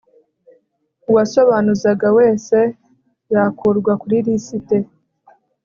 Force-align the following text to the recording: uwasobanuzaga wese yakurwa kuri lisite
uwasobanuzaga 1.09 2.07
wese 2.17 2.57
yakurwa 3.33 3.91
kuri 4.01 4.17
lisite 4.25 4.77